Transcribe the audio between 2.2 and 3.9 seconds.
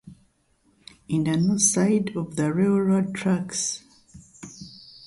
the railroad tracks.